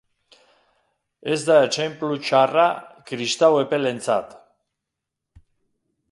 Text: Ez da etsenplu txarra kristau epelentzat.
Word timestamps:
Ez 1.33 1.41
da 1.49 1.57
etsenplu 1.65 2.15
txarra 2.29 2.65
kristau 3.11 3.59
epelentzat. 3.65 4.33